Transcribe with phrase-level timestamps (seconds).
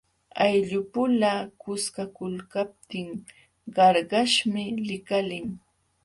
[0.45, 1.31] Ayllupula
[1.61, 3.07] kuskakulkaptin
[3.75, 5.47] qarqaśhmi likalin.